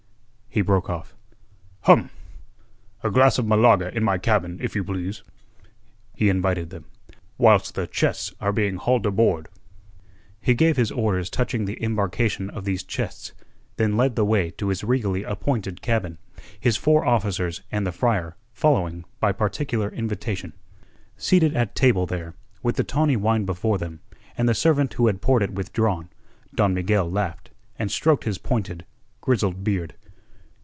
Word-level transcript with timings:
He 0.53 0.59
broke 0.61 0.89
off. 0.89 1.15
"Hum! 1.83 2.09
A 3.03 3.09
glass 3.09 3.37
of 3.39 3.47
Malaga 3.47 3.95
in 3.95 4.03
my 4.03 4.17
cabin, 4.17 4.59
if 4.61 4.75
you 4.75 4.83
please," 4.83 5.23
he 6.13 6.27
invited 6.27 6.69
them, 6.71 6.83
"whilst 7.37 7.73
the 7.73 7.87
chests 7.87 8.33
are 8.41 8.51
being 8.51 8.75
hauled 8.75 9.05
aboard." 9.05 9.47
He 10.41 10.53
gave 10.53 10.75
his 10.75 10.91
orders 10.91 11.29
touching 11.29 11.63
the 11.63 11.81
embarkation 11.81 12.49
of 12.49 12.65
these 12.65 12.83
chests, 12.83 13.31
then 13.77 13.95
led 13.95 14.17
the 14.17 14.25
way 14.25 14.49
to 14.57 14.67
his 14.67 14.83
regally 14.83 15.23
appointed 15.23 15.81
cabin, 15.81 16.17
his 16.59 16.75
four 16.75 17.05
officers 17.05 17.61
and 17.71 17.87
the 17.87 17.93
friar 17.93 18.35
following 18.51 19.05
by 19.21 19.31
particular 19.31 19.87
invitation. 19.87 20.51
Seated 21.15 21.55
at 21.55 21.75
table 21.77 22.05
there, 22.05 22.33
with 22.61 22.75
the 22.75 22.83
tawny 22.83 23.15
wine 23.15 23.45
before 23.45 23.77
them, 23.77 24.01
and 24.37 24.49
the 24.49 24.53
servant 24.53 24.95
who 24.95 25.07
had 25.07 25.21
poured 25.21 25.43
it 25.43 25.53
withdrawn, 25.53 26.09
Don 26.53 26.73
Miguel 26.73 27.09
laughed 27.09 27.51
and 27.79 27.89
stroked 27.89 28.25
his 28.25 28.37
pointed, 28.37 28.83
grizzled 29.21 29.63
beard. 29.63 29.95